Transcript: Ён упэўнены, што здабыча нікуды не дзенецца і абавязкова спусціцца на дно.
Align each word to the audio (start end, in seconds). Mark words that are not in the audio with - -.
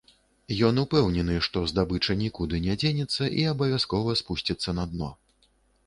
Ён 0.69 0.79
упэўнены, 0.83 1.35
што 1.49 1.63
здабыча 1.73 2.17
нікуды 2.23 2.63
не 2.65 2.79
дзенецца 2.85 3.23
і 3.43 3.49
абавязкова 3.55 4.19
спусціцца 4.25 4.69
на 4.81 4.93
дно. 4.93 5.17